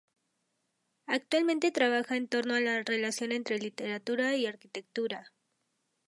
[1.05, 5.31] Actualmente trabaja en torno a la relación entre literatura y arquitectura.